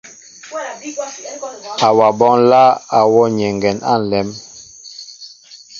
Awaɓó 1.87 2.25
nláá 2.41 2.69
a 2.97 2.99
wɔ 3.13 3.23
nyɛŋgɛ 3.37 3.69
á 3.91 3.93
nlém. 4.01 4.29